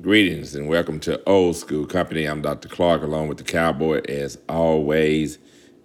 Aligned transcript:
Greetings 0.00 0.54
and 0.54 0.68
welcome 0.68 1.00
to 1.00 1.20
Old 1.28 1.56
School 1.56 1.84
Company. 1.84 2.24
I'm 2.26 2.40
Dr. 2.40 2.68
Clark 2.68 3.02
along 3.02 3.26
with 3.26 3.38
the 3.38 3.42
Cowboy 3.42 4.00
as 4.08 4.38
always, 4.48 5.38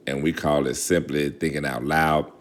and 0.05 0.21
we 0.21 0.31
call 0.31 0.67
it 0.67 0.75
simply 0.75 1.31
thinking 1.31 1.65
out 1.65 1.83
loud. 1.83 2.31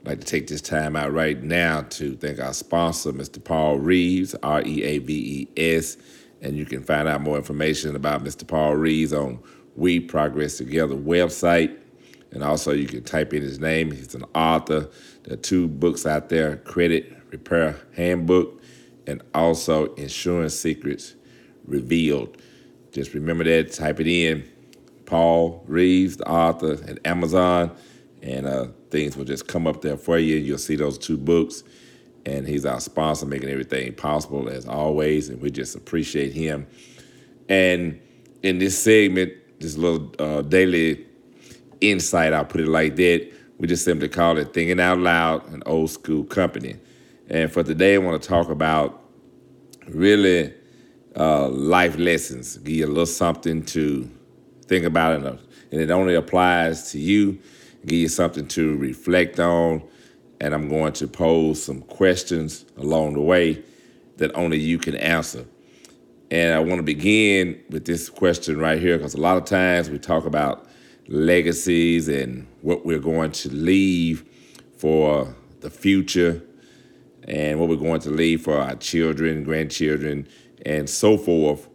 I'd 0.00 0.06
like 0.08 0.18
to 0.18 0.26
take 0.26 0.48
this 0.48 0.60
time 0.60 0.96
out 0.96 1.12
right 1.12 1.40
now 1.40 1.82
to 1.90 2.16
thank 2.16 2.40
our 2.40 2.52
sponsor, 2.52 3.12
Mr. 3.12 3.42
Paul 3.42 3.78
Reaves, 3.78 4.34
R 4.42 4.62
E 4.62 4.82
A 4.82 4.98
V 4.98 5.46
E 5.56 5.74
S, 5.76 5.96
and 6.40 6.56
you 6.56 6.66
can 6.66 6.82
find 6.82 7.06
out 7.06 7.20
more 7.20 7.36
information 7.36 7.94
about 7.94 8.24
Mr. 8.24 8.44
Paul 8.44 8.74
Reaves 8.74 9.12
on 9.12 9.38
We 9.76 10.00
Progress 10.00 10.56
Together 10.56 10.96
website. 10.96 11.78
And 12.32 12.42
also, 12.42 12.72
you 12.72 12.88
can 12.88 13.04
type 13.04 13.32
in 13.32 13.42
his 13.42 13.60
name. 13.60 13.92
He's 13.92 14.16
an 14.16 14.24
author. 14.34 14.90
There 15.22 15.34
are 15.34 15.40
two 15.40 15.68
books 15.68 16.04
out 16.04 16.30
there 16.30 16.56
Credit 16.56 17.16
Repair 17.30 17.76
Handbook 17.94 18.61
and 19.06 19.22
also 19.34 19.94
Insurance 19.94 20.54
Secrets 20.54 21.14
Revealed. 21.66 22.36
Just 22.92 23.14
remember 23.14 23.44
that, 23.44 23.72
type 23.72 24.00
it 24.00 24.06
in. 24.06 24.44
Paul 25.06 25.64
Reaves, 25.66 26.16
the 26.16 26.28
author, 26.28 26.78
at 26.86 27.04
Amazon, 27.06 27.76
and 28.22 28.46
uh, 28.46 28.68
things 28.90 29.16
will 29.16 29.24
just 29.24 29.46
come 29.46 29.66
up 29.66 29.82
there 29.82 29.96
for 29.96 30.18
you. 30.18 30.36
You'll 30.36 30.58
see 30.58 30.76
those 30.76 30.98
two 30.98 31.16
books, 31.16 31.64
and 32.24 32.46
he's 32.46 32.64
our 32.64 32.80
sponsor, 32.80 33.26
making 33.26 33.48
everything 33.48 33.94
possible 33.94 34.48
as 34.48 34.66
always, 34.66 35.28
and 35.28 35.40
we 35.40 35.50
just 35.50 35.74
appreciate 35.74 36.32
him. 36.32 36.66
And 37.48 38.00
in 38.42 38.58
this 38.58 38.78
segment, 38.82 39.32
this 39.60 39.76
little 39.76 40.14
uh, 40.18 40.42
daily 40.42 41.06
insight, 41.80 42.32
I'll 42.32 42.44
put 42.44 42.60
it 42.60 42.68
like 42.68 42.96
that, 42.96 43.32
we 43.58 43.68
just 43.68 43.84
simply 43.84 44.08
call 44.08 44.38
it 44.38 44.52
Thinking 44.52 44.80
Out 44.80 44.98
Loud, 44.98 45.48
an 45.52 45.62
old 45.66 45.90
school 45.90 46.24
company. 46.24 46.76
And 47.28 47.50
for 47.50 47.62
today, 47.62 47.94
I 47.94 47.98
want 47.98 48.20
to 48.20 48.28
talk 48.28 48.48
about 48.48 49.02
really 49.88 50.52
uh, 51.16 51.48
life 51.48 51.96
lessons, 51.98 52.56
give 52.58 52.74
you 52.74 52.86
a 52.86 52.88
little 52.88 53.06
something 53.06 53.64
to 53.66 54.10
think 54.66 54.84
about, 54.84 55.14
and, 55.14 55.26
and 55.70 55.80
it 55.80 55.90
only 55.90 56.14
applies 56.14 56.90
to 56.92 56.98
you, 56.98 57.38
give 57.86 57.98
you 57.98 58.08
something 58.08 58.46
to 58.48 58.76
reflect 58.76 59.38
on. 59.38 59.82
And 60.40 60.54
I'm 60.54 60.68
going 60.68 60.92
to 60.94 61.06
pose 61.06 61.62
some 61.62 61.82
questions 61.82 62.64
along 62.76 63.14
the 63.14 63.20
way 63.20 63.62
that 64.16 64.34
only 64.34 64.58
you 64.58 64.78
can 64.78 64.96
answer. 64.96 65.46
And 66.30 66.54
I 66.54 66.58
want 66.58 66.78
to 66.78 66.82
begin 66.82 67.62
with 67.70 67.84
this 67.84 68.08
question 68.08 68.58
right 68.58 68.80
here 68.80 68.96
because 68.96 69.14
a 69.14 69.20
lot 69.20 69.36
of 69.36 69.44
times 69.44 69.90
we 69.90 69.98
talk 69.98 70.24
about 70.24 70.66
legacies 71.06 72.08
and 72.08 72.48
what 72.62 72.84
we're 72.84 72.98
going 72.98 73.30
to 73.32 73.50
leave 73.50 74.24
for 74.76 75.34
the 75.60 75.70
future 75.70 76.42
and 77.28 77.58
what 77.58 77.68
we're 77.68 77.76
going 77.76 78.00
to 78.00 78.10
leave 78.10 78.42
for 78.42 78.58
our 78.58 78.74
children, 78.76 79.44
grandchildren, 79.44 80.26
and 80.66 80.88
so 80.88 81.16
forth. 81.16 81.68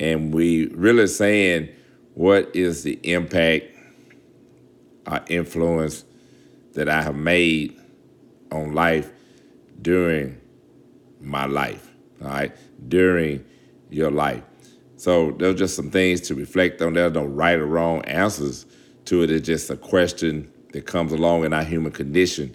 And 0.00 0.34
we 0.34 0.66
really 0.68 1.06
saying 1.06 1.68
what 2.14 2.54
is 2.54 2.82
the 2.82 2.98
impact 3.02 3.66
or 5.06 5.20
influence 5.28 6.04
that 6.74 6.88
I 6.88 7.02
have 7.02 7.16
made 7.16 7.78
on 8.50 8.72
life 8.72 9.10
during 9.80 10.40
my 11.20 11.46
life, 11.46 11.90
all 12.20 12.28
right, 12.28 12.52
during 12.88 13.44
your 13.90 14.10
life. 14.10 14.42
So 14.96 15.32
there's 15.32 15.56
just 15.56 15.74
some 15.74 15.90
things 15.90 16.20
to 16.22 16.34
reflect 16.34 16.80
on. 16.82 16.94
There's 16.94 17.12
no 17.12 17.24
right 17.24 17.58
or 17.58 17.66
wrong 17.66 18.04
answers 18.04 18.66
to 19.06 19.22
it. 19.22 19.30
It's 19.30 19.46
just 19.46 19.70
a 19.70 19.76
question 19.76 20.52
that 20.72 20.86
comes 20.86 21.12
along 21.12 21.44
in 21.44 21.52
our 21.52 21.64
human 21.64 21.92
condition. 21.92 22.54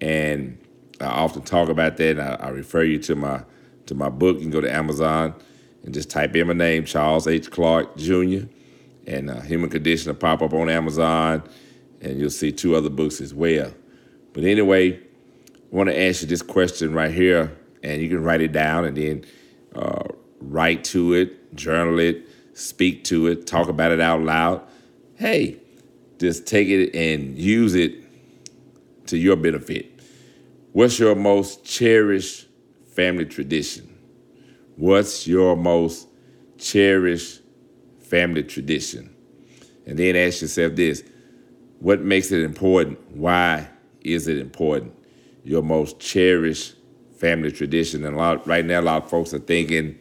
And 0.00 0.58
I 1.00 1.06
often 1.06 1.42
talk 1.42 1.68
about 1.68 1.96
that. 1.96 2.18
And 2.18 2.20
I, 2.20 2.34
I 2.34 2.48
refer 2.50 2.82
you 2.82 2.98
to 3.00 3.14
my 3.14 3.42
to 3.86 3.94
my 3.94 4.08
book. 4.08 4.36
You 4.36 4.42
can 4.42 4.50
go 4.50 4.60
to 4.60 4.72
Amazon 4.72 5.34
and 5.84 5.94
just 5.94 6.10
type 6.10 6.36
in 6.36 6.46
my 6.46 6.52
name, 6.52 6.84
Charles 6.84 7.26
H. 7.26 7.50
Clark 7.50 7.96
Jr. 7.96 8.46
And 9.06 9.30
uh, 9.30 9.40
Human 9.40 9.70
Condition 9.70 10.12
will 10.12 10.18
pop 10.18 10.42
up 10.42 10.52
on 10.52 10.68
Amazon, 10.68 11.42
and 12.00 12.20
you'll 12.20 12.30
see 12.30 12.52
two 12.52 12.76
other 12.76 12.90
books 12.90 13.20
as 13.20 13.32
well. 13.32 13.72
But 14.32 14.44
anyway, 14.44 14.92
I 14.92 15.00
want 15.70 15.88
to 15.88 15.98
ask 15.98 16.22
you 16.22 16.28
this 16.28 16.42
question 16.42 16.92
right 16.92 17.12
here, 17.12 17.56
and 17.82 18.02
you 18.02 18.08
can 18.08 18.22
write 18.22 18.40
it 18.40 18.52
down 18.52 18.84
and 18.84 18.96
then 18.96 19.24
uh, 19.74 20.04
write 20.40 20.84
to 20.84 21.14
it, 21.14 21.54
journal 21.54 21.98
it, 21.98 22.28
speak 22.52 23.04
to 23.04 23.26
it, 23.28 23.46
talk 23.46 23.68
about 23.68 23.90
it 23.90 24.00
out 24.00 24.20
loud. 24.20 24.62
Hey, 25.16 25.58
just 26.18 26.46
take 26.46 26.68
it 26.68 26.94
and 26.94 27.38
use 27.38 27.74
it 27.74 27.94
to 29.06 29.16
your 29.16 29.36
benefit. 29.36 29.89
What's 30.72 30.98
your 30.98 31.14
most 31.14 31.64
cherished 31.64 32.46
family 32.94 33.24
tradition? 33.24 33.98
What's 34.76 35.26
your 35.26 35.56
most 35.56 36.08
cherished 36.58 37.42
family 37.98 38.44
tradition? 38.44 39.14
And 39.86 39.98
then 39.98 40.16
ask 40.16 40.42
yourself 40.42 40.76
this 40.76 41.02
what 41.80 42.02
makes 42.02 42.30
it 42.30 42.42
important? 42.42 42.98
Why 43.16 43.68
is 44.02 44.28
it 44.28 44.38
important? 44.38 44.94
Your 45.44 45.62
most 45.62 45.98
cherished 45.98 46.74
family 47.16 47.50
tradition. 47.50 48.04
And 48.04 48.14
a 48.14 48.18
lot 48.18 48.46
right 48.46 48.64
now, 48.64 48.80
a 48.80 48.82
lot 48.82 49.04
of 49.04 49.10
folks 49.10 49.32
are 49.34 49.38
thinking, 49.38 49.98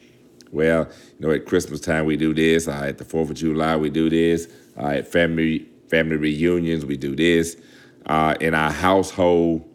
well, 0.52 0.90
you 1.18 1.28
know, 1.28 1.34
at 1.34 1.46
Christmas 1.46 1.80
time 1.80 2.06
we 2.06 2.18
do 2.18 2.34
this. 2.34 2.68
Uh, 2.68 2.84
at 2.88 2.98
the 2.98 3.06
Fourth 3.06 3.30
of 3.30 3.38
July 3.38 3.76
we 3.76 3.90
do 3.90 4.10
this. 4.10 4.48
Uh, 4.78 4.88
at 4.88 5.08
family 5.08 5.68
family 5.90 6.18
reunions 6.18 6.86
we 6.86 6.98
do 6.98 7.16
this. 7.16 7.56
Uh, 8.06 8.36
in 8.40 8.54
our 8.54 8.72
household, 8.72 9.69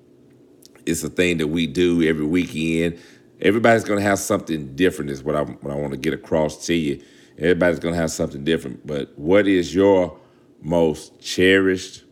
it's 0.87 1.03
a 1.03 1.09
thing 1.09 1.39
that 1.39 1.49
we 1.49 1.67
do 1.67 2.03
every 2.03 2.27
weekend. 2.27 2.99
Everybody's 3.41 3.85
to 3.99 4.09
have 4.09 4.19
something 4.19 4.75
different. 4.77 5.11
Is 5.11 5.23
what 5.23 5.37
I 5.37 5.43
what 5.43 5.73
I 5.73 5.77
want 5.77 5.93
to 5.93 5.99
get 5.99 6.15
across 6.15 6.67
to 6.67 6.75
you. 6.75 7.03
Everybody's 7.39 7.79
to 7.95 8.01
have 8.01 8.11
something 8.11 8.45
different. 8.45 8.87
But 8.87 9.13
what 9.19 9.49
is 9.49 9.75
your 9.75 10.19
most 10.63 11.21
cherished 11.21 12.05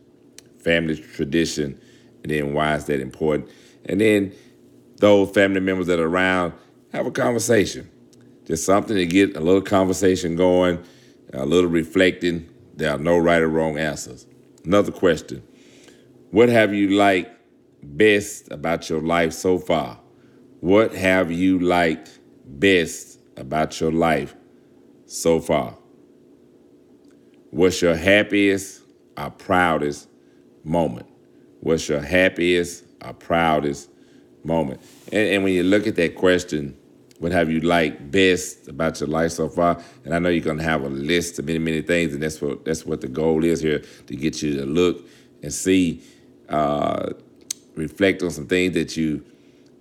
family 0.59 0.95
tradition, 0.95 1.79
and 2.23 2.31
then 2.31 2.53
why 2.53 2.75
is 2.75 2.85
that 2.85 2.99
important? 2.99 3.49
And 3.85 3.99
then 3.99 4.33
those 4.97 5.31
family 5.31 5.59
members 5.59 5.87
that 5.87 5.99
are 5.99 6.07
around, 6.07 6.53
have 6.93 7.05
a 7.05 7.11
conversation. 7.11 7.89
Just 8.45 8.65
something 8.65 8.95
to 8.95 9.05
get 9.05 9.35
a 9.35 9.39
little 9.39 9.61
conversation 9.61 10.35
going, 10.35 10.83
a 11.33 11.45
little 11.45 11.69
reflecting. 11.69 12.49
There 12.75 12.91
are 12.91 12.97
no 12.97 13.17
right 13.17 13.41
or 13.41 13.49
wrong 13.49 13.77
answers. 13.77 14.25
Another 14.65 14.91
question 14.91 15.43
What 16.31 16.49
have 16.49 16.73
you 16.73 16.89
liked 16.89 17.31
best 17.83 18.51
about 18.51 18.89
your 18.89 19.01
life 19.01 19.33
so 19.33 19.57
far? 19.57 19.99
What 20.59 20.93
have 20.93 21.31
you 21.31 21.59
liked 21.59 22.19
best 22.45 23.19
about 23.37 23.79
your 23.79 23.91
life 23.91 24.35
so 25.05 25.39
far? 25.39 25.77
What's 27.51 27.81
your 27.81 27.95
happiest 27.95 28.81
or 29.17 29.29
proudest 29.29 30.07
moment? 30.63 31.07
What's 31.59 31.87
your 31.87 32.01
happiest 32.01 32.85
or 33.03 33.13
proudest 33.13 33.89
moment? 34.43 34.81
And, 35.11 35.27
and 35.27 35.43
when 35.43 35.53
you 35.53 35.63
look 35.63 35.85
at 35.85 35.95
that 35.97 36.15
question, 36.15 36.77
what 37.19 37.31
have 37.31 37.49
you 37.49 37.61
liked 37.61 38.11
best 38.11 38.67
about 38.67 38.99
your 38.99 39.07
life 39.07 39.31
so 39.31 39.47
far? 39.47 39.81
And 40.03 40.13
I 40.13 40.19
know 40.19 40.29
you're 40.29 40.43
gonna 40.43 40.63
have 40.63 40.83
a 40.83 40.89
list 40.89 41.39
of 41.39 41.45
many, 41.45 41.59
many 41.59 41.81
things, 41.81 42.13
and 42.13 42.21
that's 42.21 42.41
what 42.41 42.65
that's 42.65 42.85
what 42.85 43.01
the 43.01 43.07
goal 43.07 43.43
is 43.43 43.61
here 43.61 43.83
to 44.07 44.15
get 44.15 44.41
you 44.41 44.57
to 44.57 44.65
look 44.65 45.07
and 45.41 45.53
see 45.53 46.01
uh, 46.49 47.11
reflect 47.75 48.23
on 48.23 48.31
some 48.31 48.47
things 48.47 48.73
that 48.73 48.97
you 48.97 49.23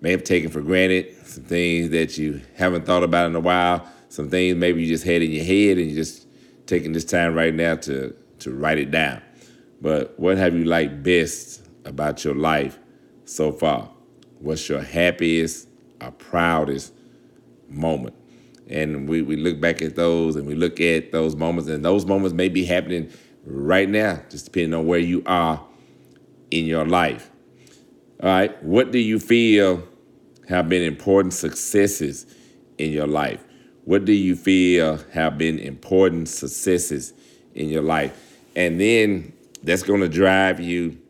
may 0.00 0.10
have 0.10 0.24
taken 0.24 0.50
for 0.50 0.60
granted, 0.60 1.14
some 1.26 1.44
things 1.44 1.90
that 1.90 2.18
you 2.18 2.40
haven't 2.56 2.84
thought 2.84 3.02
about 3.02 3.26
in 3.26 3.36
a 3.36 3.40
while, 3.40 3.86
some 4.08 4.28
things 4.28 4.56
maybe 4.56 4.82
you 4.82 4.88
just 4.88 5.04
had 5.04 5.22
in 5.22 5.30
your 5.30 5.44
head 5.44 5.78
and 5.78 5.86
you're 5.86 5.96
just 5.96 6.26
taking 6.66 6.92
this 6.92 7.04
time 7.04 7.34
right 7.34 7.54
now 7.54 7.76
to, 7.76 8.14
to 8.38 8.52
write 8.52 8.78
it 8.78 8.90
down. 8.90 9.22
But 9.80 10.18
what 10.18 10.38
have 10.38 10.54
you 10.54 10.64
liked 10.64 11.02
best 11.02 11.66
about 11.84 12.24
your 12.24 12.34
life 12.34 12.78
so 13.24 13.52
far? 13.52 13.90
What's 14.38 14.68
your 14.68 14.82
happiest 14.82 15.68
or 16.00 16.10
proudest 16.12 16.92
moment? 17.68 18.14
And 18.68 19.08
we, 19.08 19.22
we 19.22 19.36
look 19.36 19.60
back 19.60 19.82
at 19.82 19.96
those 19.96 20.36
and 20.36 20.46
we 20.46 20.54
look 20.54 20.80
at 20.80 21.12
those 21.12 21.36
moments, 21.36 21.68
and 21.68 21.84
those 21.84 22.06
moments 22.06 22.32
may 22.32 22.48
be 22.48 22.64
happening 22.64 23.10
right 23.44 23.88
now, 23.88 24.20
just 24.30 24.46
depending 24.46 24.74
on 24.74 24.86
where 24.86 25.00
you 25.00 25.22
are 25.26 25.64
in 26.50 26.64
your 26.64 26.86
life. 26.86 27.31
All 28.22 28.28
right, 28.28 28.62
what 28.62 28.92
do 28.92 29.00
you 29.00 29.18
feel 29.18 29.82
have 30.48 30.68
been 30.68 30.82
important 30.82 31.34
successes 31.34 32.24
in 32.78 32.92
your 32.92 33.08
life? 33.08 33.44
What 33.84 34.04
do 34.04 34.12
you 34.12 34.36
feel 34.36 34.98
have 35.12 35.36
been 35.38 35.58
important 35.58 36.28
successes 36.28 37.14
in 37.56 37.68
your 37.68 37.82
life? 37.82 38.38
And 38.54 38.80
then 38.80 39.32
that's 39.64 39.82
going 39.82 40.02
to 40.02 40.08
drive 40.08 40.60
you 40.60 41.00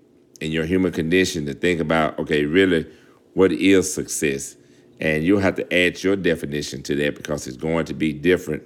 in 0.41 0.53
your 0.53 0.65
human 0.65 0.91
condition 0.91 1.45
to 1.47 1.53
think 1.53 1.81
about, 1.81 2.19
okay, 2.19 2.47
really, 2.47 2.91
what 3.35 3.53
is 3.53 3.93
success? 3.93 4.57
And 4.99 5.23
you'll 5.23 5.41
have 5.41 5.57
to 5.57 5.75
add 5.75 6.03
your 6.03 6.17
definition 6.17 6.83
to 6.85 6.95
that 6.97 7.15
because 7.17 7.47
it's 7.47 7.59
going 7.59 7.85
to 7.87 7.95
be 7.95 8.15
different 8.15 8.63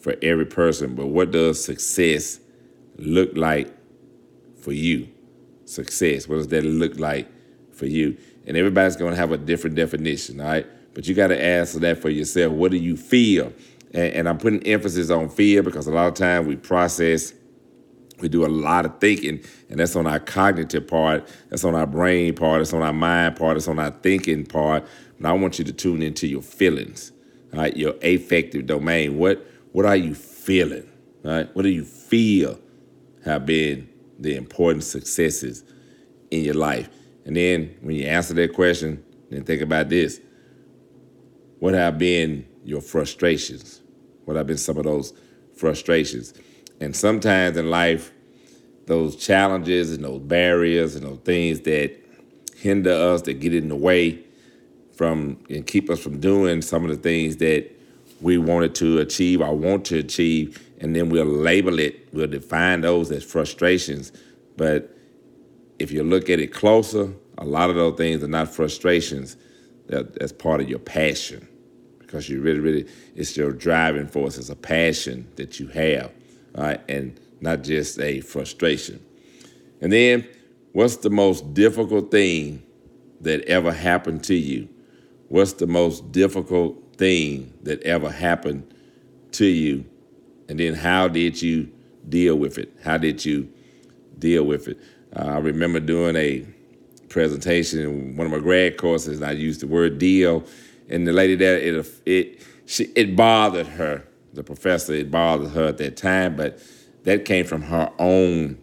for 0.00 0.16
every 0.20 0.46
person. 0.46 0.96
But 0.96 1.06
what 1.06 1.30
does 1.30 1.64
success 1.64 2.40
look 2.96 3.36
like 3.36 3.72
for 4.56 4.72
you? 4.72 5.06
Success, 5.64 6.26
what 6.26 6.38
does 6.38 6.48
that 6.48 6.64
look 6.64 6.98
like 6.98 7.28
for 7.74 7.86
you. 7.86 8.16
And 8.46 8.56
everybody's 8.56 8.96
going 8.96 9.12
to 9.12 9.16
have 9.16 9.32
a 9.32 9.38
different 9.38 9.76
definition, 9.76 10.40
all 10.40 10.46
right? 10.46 10.66
but 10.94 11.08
you 11.08 11.14
got 11.14 11.28
to 11.28 11.40
answer 11.40 11.80
that 11.80 12.00
for 12.00 12.08
yourself. 12.08 12.52
What 12.52 12.70
do 12.70 12.78
you 12.78 12.96
feel? 12.96 13.52
And, 13.92 14.14
and 14.14 14.28
I'm 14.28 14.38
putting 14.38 14.64
emphasis 14.66 15.10
on 15.10 15.28
fear 15.28 15.62
because 15.62 15.86
a 15.86 15.92
lot 15.92 16.06
of 16.06 16.14
times 16.14 16.46
we 16.46 16.56
process 16.56 17.34
we 18.20 18.28
do 18.28 18.46
a 18.46 18.48
lot 18.48 18.86
of 18.86 19.00
thinking, 19.00 19.40
and 19.68 19.80
that's 19.80 19.96
on 19.96 20.06
our 20.06 20.20
cognitive 20.20 20.86
part, 20.86 21.28
that's 21.50 21.64
on 21.64 21.74
our 21.74 21.86
brain 21.86 22.32
part, 22.32 22.60
that's 22.60 22.72
on 22.72 22.80
our 22.80 22.92
mind 22.92 23.34
part, 23.34 23.56
that's 23.56 23.66
on 23.66 23.80
our 23.80 23.90
thinking 23.90 24.46
part. 24.46 24.86
But 25.18 25.28
I 25.28 25.32
want 25.32 25.58
you 25.58 25.64
to 25.64 25.72
tune 25.72 26.00
into 26.00 26.28
your 26.28 26.40
feelings, 26.40 27.10
all 27.52 27.58
right, 27.58 27.76
your 27.76 27.94
affective 28.02 28.66
domain. 28.66 29.18
What 29.18 29.44
what 29.72 29.84
are 29.84 29.96
you 29.96 30.14
feeling? 30.14 30.88
All 31.24 31.32
right? 31.32 31.54
What 31.56 31.62
do 31.62 31.68
you 31.68 31.84
feel 31.84 32.60
have 33.24 33.44
been 33.46 33.88
the 34.18 34.36
important 34.36 34.84
successes 34.84 35.64
in 36.30 36.44
your 36.44 36.54
life? 36.54 36.88
And 37.24 37.36
then 37.36 37.76
when 37.80 37.96
you 37.96 38.04
answer 38.04 38.34
that 38.34 38.52
question, 38.52 39.02
then 39.30 39.44
think 39.44 39.62
about 39.62 39.88
this. 39.88 40.20
What 41.58 41.74
have 41.74 41.98
been 41.98 42.46
your 42.64 42.80
frustrations? 42.80 43.80
What 44.24 44.36
have 44.36 44.46
been 44.46 44.58
some 44.58 44.76
of 44.76 44.84
those 44.84 45.12
frustrations? 45.56 46.34
And 46.80 46.94
sometimes 46.94 47.56
in 47.56 47.70
life, 47.70 48.12
those 48.86 49.16
challenges 49.16 49.92
and 49.92 50.04
those 50.04 50.20
barriers 50.20 50.94
and 50.94 51.06
those 51.06 51.20
things 51.20 51.60
that 51.60 51.96
hinder 52.56 52.92
us, 52.92 53.22
that 53.22 53.34
get 53.34 53.54
in 53.54 53.68
the 53.68 53.76
way 53.76 54.22
from 54.94 55.38
and 55.48 55.66
keep 55.66 55.90
us 55.90 56.00
from 56.00 56.20
doing 56.20 56.62
some 56.62 56.84
of 56.84 56.90
the 56.90 56.96
things 56.96 57.36
that 57.38 57.70
we 58.20 58.38
wanted 58.38 58.74
to 58.76 58.98
achieve 58.98 59.40
or 59.40 59.56
want 59.56 59.84
to 59.86 59.98
achieve, 59.98 60.70
and 60.80 60.94
then 60.94 61.08
we'll 61.08 61.24
label 61.24 61.78
it, 61.78 62.08
we'll 62.12 62.26
define 62.26 62.80
those 62.80 63.10
as 63.10 63.24
frustrations. 63.24 64.12
But 64.56 64.93
if 65.78 65.90
you 65.90 66.02
look 66.02 66.30
at 66.30 66.40
it 66.40 66.52
closer, 66.52 67.12
a 67.38 67.44
lot 67.44 67.70
of 67.70 67.76
those 67.76 67.96
things 67.96 68.22
are 68.22 68.28
not 68.28 68.48
frustrations. 68.48 69.36
That, 69.86 70.18
that's 70.18 70.32
part 70.32 70.60
of 70.60 70.68
your 70.68 70.78
passion 70.78 71.46
because 71.98 72.28
you 72.28 72.40
really, 72.40 72.60
really, 72.60 72.86
it's 73.14 73.36
your 73.36 73.52
driving 73.52 74.06
force. 74.06 74.38
It's 74.38 74.48
a 74.48 74.56
passion 74.56 75.28
that 75.36 75.60
you 75.60 75.66
have 75.68 76.10
right? 76.54 76.80
and 76.88 77.18
not 77.40 77.62
just 77.62 77.98
a 78.00 78.20
frustration. 78.20 79.04
And 79.80 79.92
then, 79.92 80.26
what's 80.72 80.96
the 80.96 81.10
most 81.10 81.54
difficult 81.54 82.10
thing 82.10 82.62
that 83.20 83.44
ever 83.44 83.72
happened 83.72 84.24
to 84.24 84.34
you? 84.34 84.68
What's 85.28 85.54
the 85.54 85.66
most 85.66 86.12
difficult 86.12 86.96
thing 86.96 87.52
that 87.62 87.82
ever 87.82 88.10
happened 88.10 88.72
to 89.32 89.46
you? 89.46 89.84
And 90.48 90.58
then, 90.58 90.74
how 90.74 91.08
did 91.08 91.40
you 91.42 91.70
deal 92.08 92.36
with 92.36 92.58
it? 92.58 92.72
How 92.82 92.98
did 92.98 93.24
you 93.24 93.52
deal 94.24 94.44
with 94.44 94.68
it? 94.68 94.78
Uh, 95.14 95.26
I 95.26 95.38
remember 95.38 95.78
doing 95.80 96.16
a 96.16 96.44
presentation 97.08 97.80
in 97.80 98.16
one 98.16 98.26
of 98.26 98.32
my 98.32 98.38
grad 98.38 98.78
courses, 98.78 99.20
and 99.20 99.26
I 99.26 99.32
used 99.32 99.60
the 99.60 99.66
word 99.66 99.98
deal, 99.98 100.44
and 100.88 101.06
the 101.06 101.12
lady 101.12 101.36
there, 101.36 101.58
it 101.58 101.86
it 102.06 102.42
she 102.66 102.84
it 102.96 103.14
bothered 103.14 103.66
her 103.66 104.04
the 104.32 104.42
professor. 104.42 104.94
It 104.94 105.10
bothered 105.10 105.50
her 105.50 105.66
at 105.68 105.78
that 105.78 105.96
time, 105.96 106.36
but 106.36 106.58
that 107.04 107.24
came 107.24 107.44
from 107.44 107.62
her 107.62 107.92
own 107.98 108.58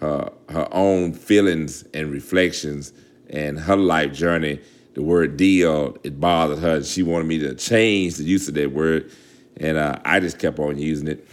her 0.00 0.32
her 0.48 0.68
own 0.72 1.12
feelings 1.12 1.84
and 1.92 2.10
reflections 2.10 2.92
and 3.28 3.58
her 3.58 3.76
life 3.76 4.12
journey. 4.12 4.60
The 4.94 5.02
word 5.02 5.36
deal 5.36 5.96
it 6.02 6.20
bothered 6.20 6.60
her. 6.60 6.82
She 6.82 7.02
wanted 7.02 7.26
me 7.26 7.38
to 7.40 7.54
change 7.54 8.16
the 8.16 8.24
use 8.24 8.48
of 8.48 8.54
that 8.54 8.72
word, 8.72 9.10
and 9.58 9.76
uh, 9.76 9.98
I 10.04 10.20
just 10.20 10.38
kept 10.38 10.58
on 10.58 10.78
using 10.78 11.08
it. 11.08 11.28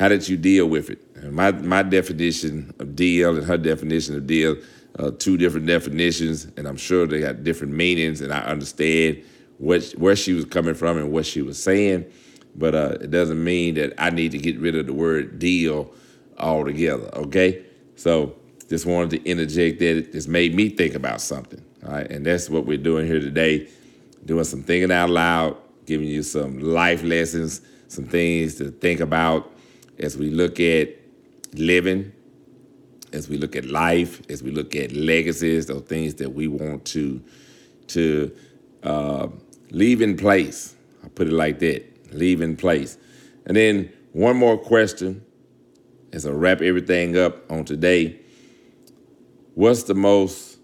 How 0.00 0.08
did 0.08 0.28
you 0.28 0.36
deal 0.36 0.66
with 0.66 0.90
it? 0.90 1.00
And 1.14 1.32
my 1.32 1.52
my 1.52 1.84
definition 1.84 2.74
of 2.80 2.96
deal 2.96 3.36
and 3.36 3.46
her 3.46 3.58
definition 3.58 4.16
of 4.16 4.26
deal, 4.26 4.56
uh, 4.98 5.12
two 5.12 5.36
different 5.36 5.66
definitions, 5.66 6.48
and 6.56 6.66
I'm 6.66 6.76
sure 6.76 7.06
they 7.06 7.20
got 7.20 7.44
different 7.44 7.74
meanings, 7.74 8.20
and 8.20 8.32
I 8.32 8.40
understand 8.40 9.22
what 9.58 9.84
where 9.92 10.16
she 10.16 10.32
was 10.32 10.46
coming 10.46 10.74
from 10.74 10.96
and 10.96 11.12
what 11.12 11.26
she 11.26 11.42
was 11.42 11.62
saying 11.62 12.10
but 12.54 12.74
uh, 12.74 12.96
it 13.00 13.10
doesn't 13.10 13.42
mean 13.42 13.74
that 13.74 13.94
I 13.98 14.10
need 14.10 14.32
to 14.32 14.38
get 14.38 14.58
rid 14.58 14.76
of 14.76 14.86
the 14.86 14.92
word 14.92 15.38
deal 15.38 15.90
altogether. 16.38 17.08
Okay, 17.14 17.64
so 17.96 18.34
just 18.68 18.86
wanted 18.86 19.10
to 19.10 19.28
interject 19.28 19.78
that. 19.80 19.96
It 19.96 20.12
just 20.12 20.28
made 20.28 20.54
me 20.54 20.68
think 20.68 20.94
about 20.94 21.20
something. 21.20 21.64
All 21.86 21.92
right, 21.92 22.10
and 22.10 22.24
that's 22.24 22.50
what 22.50 22.66
we're 22.66 22.78
doing 22.78 23.06
here 23.06 23.20
today, 23.20 23.68
doing 24.24 24.44
some 24.44 24.62
thinking 24.62 24.92
out 24.92 25.10
loud, 25.10 25.56
giving 25.86 26.08
you 26.08 26.22
some 26.22 26.60
life 26.60 27.02
lessons, 27.02 27.62
some 27.88 28.04
things 28.04 28.56
to 28.56 28.70
think 28.70 29.00
about 29.00 29.50
as 30.00 30.16
we 30.16 30.30
look 30.30 30.58
at 30.58 30.88
living, 31.54 32.12
as 33.12 33.28
we 33.28 33.36
look 33.36 33.54
at 33.56 33.64
life, 33.66 34.20
as 34.30 34.42
we 34.42 34.50
look 34.50 34.74
at 34.74 34.92
legacies, 34.92 35.66
those 35.66 35.82
things 35.82 36.14
that 36.16 36.30
we 36.30 36.48
want 36.48 36.84
to 36.86 37.22
to 37.88 38.34
uh, 38.82 39.28
leave 39.70 40.00
in 40.00 40.16
place. 40.16 40.74
I'll 41.02 41.10
put 41.10 41.26
it 41.26 41.32
like 41.32 41.58
that 41.60 42.12
leave 42.12 42.40
in 42.40 42.56
place. 42.56 42.98
And 43.46 43.56
then 43.56 43.92
one 44.12 44.36
more 44.36 44.58
question 44.58 45.24
as 46.12 46.26
I 46.26 46.30
wrap 46.30 46.60
everything 46.60 47.16
up 47.16 47.50
on 47.50 47.64
today. 47.64 48.20
What's 49.54 49.84
the 49.84 49.94
most 49.94 50.58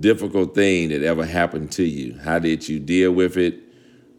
difficult 0.00 0.54
thing 0.54 0.88
that 0.90 1.02
ever 1.02 1.26
happened 1.26 1.72
to 1.72 1.84
you? 1.84 2.18
How 2.18 2.38
did 2.38 2.68
you 2.68 2.78
deal 2.78 3.12
with 3.12 3.36
it? 3.36 3.58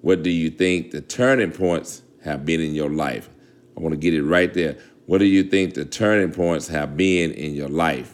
What 0.02 0.24
do 0.24 0.30
you 0.30 0.50
think 0.50 0.92
the 0.92 1.02
turning 1.02 1.52
points 1.52 2.02
have 2.24 2.46
been 2.46 2.62
in 2.62 2.76
your 2.76 2.90
life? 2.90 3.30
I 3.76 3.80
want 3.80 3.94
to 3.94 3.98
get 4.00 4.14
it 4.14 4.24
right 4.24 4.54
there. 4.54 4.78
What 5.06 5.18
do 5.18 5.26
you 5.26 5.44
think 5.44 5.74
the 5.74 5.86
turning 5.86 6.32
points 6.32 6.68
have 6.70 6.96
been 6.96 7.32
in 7.32 7.54
your 7.54 7.70
life? 7.70 8.14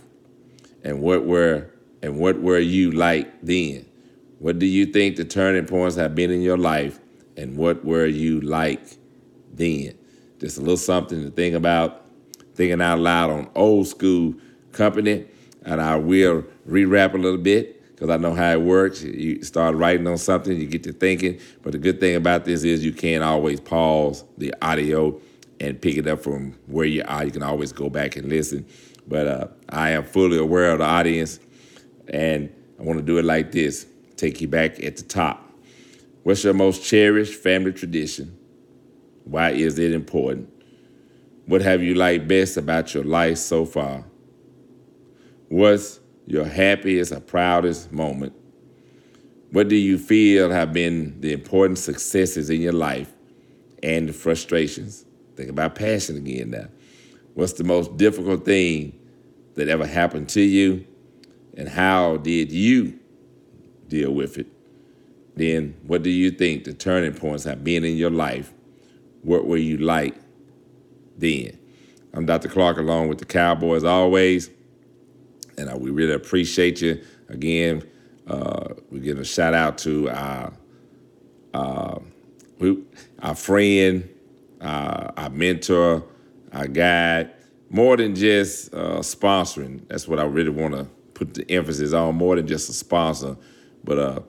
And 0.84 1.02
what 1.02 1.26
were 1.26 1.70
and 2.02 2.18
what 2.18 2.42
were 2.42 2.60
you 2.60 2.92
like 2.92 3.42
then? 3.42 3.86
What 4.40 4.58
do 4.58 4.66
you 4.66 4.86
think 4.86 5.18
the 5.18 5.26
turning 5.26 5.66
points 5.66 5.98
have 5.98 6.16
been 6.16 6.32
in 6.32 6.42
your 6.42 6.58
life? 6.58 7.00
and 7.40 7.56
what 7.56 7.84
were 7.86 8.06
you 8.06 8.42
like 8.42 8.98
then? 9.54 9.98
Just 10.40 10.58
a 10.58 10.60
little 10.60 10.78
something 10.78 11.24
to 11.24 11.32
think 11.32 11.56
about, 11.56 12.06
thinking 12.54 12.82
out 12.82 13.00
loud 13.00 13.30
on 13.30 13.50
old 13.56 13.88
school 13.88 14.36
company. 14.74 15.26
And 15.64 15.82
I 15.82 15.96
will 15.96 16.44
rewrap 16.68 17.14
a 17.14 17.18
little 17.18 17.40
bit 17.40 17.82
because 17.92 18.10
I 18.10 18.18
know 18.18 18.34
how 18.34 18.52
it 18.52 18.62
works. 18.62 19.04
You 19.04 19.42
start 19.44 19.76
writing 19.76 20.08
on 20.08 20.18
something, 20.18 20.60
you 20.60 20.68
get 20.68 20.84
to 20.84 20.94
thinking. 20.94 21.40
But 21.64 21.72
the 21.72 21.78
good 21.78 22.00
thing 22.00 22.16
about 22.16 22.46
this 22.46 22.64
is 22.64 22.84
you 22.84 22.94
can't 22.94 23.24
always 23.24 23.60
pause 23.60 24.26
the 24.38 24.54
audio 24.62 25.20
and 25.60 25.82
pick 25.82 25.98
it 25.98 26.08
up 26.08 26.22
from 26.22 26.58
where 26.68 26.86
you 26.86 27.04
are. 27.08 27.26
You 27.26 27.32
can 27.32 27.44
always 27.44 27.72
go 27.72 27.90
back 27.90 28.16
and 28.16 28.30
listen. 28.30 28.66
But 29.08 29.28
uh, 29.28 29.48
I 29.70 29.92
am 29.92 30.04
fully 30.04 30.38
aware 30.38 30.72
of 30.72 30.80
the 30.80 30.86
audience, 30.86 31.40
and 32.08 32.54
I 32.80 32.84
want 32.84 33.00
to 33.00 33.06
do 33.06 33.18
it 33.18 33.26
like 33.26 33.52
this 33.52 33.86
take 34.16 34.42
you 34.42 34.48
back 34.48 34.84
at 34.84 34.98
the 34.98 35.04
top. 35.04 35.50
What's 36.24 36.44
your 36.44 36.54
most 36.54 36.84
cherished 36.84 37.42
family 37.42 37.72
tradition? 37.72 38.38
Why 39.24 39.52
is 39.52 39.80
it 39.80 39.94
important? 39.94 40.52
What 41.46 41.62
have 41.62 41.82
you 41.82 41.96
liked 41.96 42.28
best 42.28 42.58
about 42.58 42.94
your 42.94 43.04
life 43.04 43.38
so 43.38 43.66
far? 43.66 44.04
What's 45.48 46.00
your 46.28 46.46
happiest 46.46 47.12
or 47.12 47.22
proudest 47.22 47.92
moment? 47.92 48.34
What 49.52 49.68
do 49.68 49.76
you 49.76 49.98
feel 49.98 50.52
have 50.52 50.74
been 50.74 51.20
the 51.22 51.34
important 51.34 51.80
successes 51.80 52.50
in 52.50 52.62
your 52.62 52.74
life 52.74 53.12
and 53.82 54.10
the 54.10 54.14
frustrations? 54.14 55.06
Think 55.40 55.52
about 55.52 55.76
passion 55.76 56.18
again 56.18 56.52
now. 56.52 56.68
What's 57.34 57.54
the 57.54 57.64
most 57.64 57.98
difficult 57.98 58.44
thing 58.46 59.00
that 59.56 59.70
ever 59.70 59.88
happened 59.88 60.30
to 60.30 60.42
you? 60.42 60.86
And 61.56 61.68
how 61.68 62.18
did 62.18 62.52
you 62.52 63.00
deal 63.88 64.12
with 64.12 64.38
it? 64.38 64.48
then 65.40 65.74
what 65.88 66.04
do 66.04 66.10
you 66.10 66.30
think 66.30 66.66
the 66.66 66.74
turning 66.74 67.14
points 67.14 67.46
have 67.46 67.64
been 67.64 67.86
in 67.86 67.96
your 67.96 68.10
life? 68.10 68.54
What 69.24 69.46
were 69.46 69.58
you 69.58 69.78
like 69.78 70.16
then? 71.18 71.58
I'm 72.14 72.26
Dr. 72.26 72.50
Clark 72.50 72.78
along 72.78 73.08
with 73.08 73.20
the 73.20 73.26
Cowboys 73.26 73.84
always, 73.84 74.50
and 75.58 75.72
uh, 75.72 75.78
we 75.78 75.92
really 75.92 76.14
appreciate 76.14 76.82
you. 76.82 77.02
Again, 77.30 77.90
uh, 78.28 78.74
we 78.92 79.00
give 79.00 79.18
a 79.18 79.24
shout 79.26 79.54
out 79.54 79.78
to 79.80 80.10
our 80.10 80.54
uh, 81.54 82.00
our 83.22 83.36
friend, 83.36 84.10
uh, 84.62 85.12
our 85.18 85.30
mentor, 85.30 86.04
our 86.54 86.68
guide. 86.68 87.32
More 87.70 87.98
than 87.98 88.16
just 88.16 88.74
uh, 88.74 89.00
sponsoring. 89.00 89.88
That's 89.88 90.08
what 90.08 90.20
I 90.20 90.24
really 90.24 90.50
want 90.50 90.74
to 90.74 90.86
put 91.14 91.36
the 91.36 91.50
emphasis 91.52 91.94
on. 91.94 92.16
More 92.16 92.36
than 92.36 92.48
just 92.48 92.70
a 92.70 92.74
sponsor, 92.74 93.38
but 93.84 94.00
uh, 94.00 94.20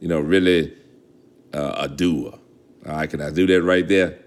you 0.00 0.08
know, 0.08 0.20
really 0.20 0.74
uh, 1.52 1.74
a 1.76 1.88
doer. 1.88 2.32
All 2.86 2.92
right, 2.92 3.10
can 3.10 3.20
I 3.20 3.30
do 3.30 3.46
that 3.46 3.62
right 3.62 3.86
there? 3.86 4.18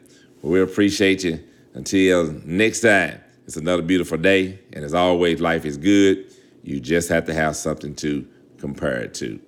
Well, 0.41 0.53
we 0.53 0.61
appreciate 0.61 1.23
you. 1.23 1.43
Until 1.73 2.31
next 2.45 2.81
time, 2.81 3.21
it's 3.45 3.57
another 3.57 3.81
beautiful 3.81 4.17
day. 4.17 4.59
And 4.73 4.83
as 4.83 4.93
always, 4.93 5.39
life 5.39 5.65
is 5.65 5.77
good. 5.77 6.33
You 6.63 6.79
just 6.79 7.09
have 7.09 7.25
to 7.25 7.33
have 7.33 7.55
something 7.55 7.95
to 7.95 8.27
compare 8.57 8.99
it 9.01 9.13
to. 9.15 9.39